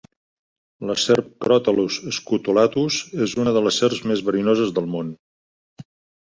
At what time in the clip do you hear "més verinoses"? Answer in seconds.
4.13-4.75